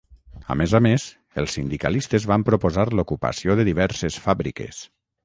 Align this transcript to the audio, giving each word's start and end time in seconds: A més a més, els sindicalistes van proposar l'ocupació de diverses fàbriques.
A 0.53 0.53
més 0.59 0.71
a 0.77 0.79
més, 0.85 1.03
els 1.41 1.53
sindicalistes 1.57 2.25
van 2.31 2.45
proposar 2.47 2.87
l'ocupació 3.01 3.57
de 3.61 3.67
diverses 3.69 4.19
fàbriques. 4.25 4.81